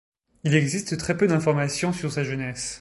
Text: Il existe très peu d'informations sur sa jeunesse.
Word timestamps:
Il 0.45 0.55
existe 0.55 0.97
très 0.97 1.15
peu 1.15 1.27
d'informations 1.27 1.93
sur 1.93 2.11
sa 2.11 2.23
jeunesse. 2.23 2.69